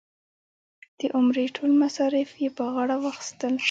د 0.99 1.01
عمرې 1.15 1.45
ټول 1.55 1.71
مصارف 1.83 2.29
یې 2.41 2.49
په 2.57 2.63
غاړه 2.73 2.95
واخیستل. 2.99 3.53